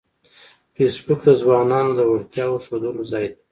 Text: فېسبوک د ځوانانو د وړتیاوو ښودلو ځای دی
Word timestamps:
فېسبوک 0.75 1.19
د 1.25 1.29
ځوانانو 1.41 1.91
د 1.95 2.01
وړتیاوو 2.11 2.63
ښودلو 2.65 3.03
ځای 3.11 3.25
دی 3.31 3.37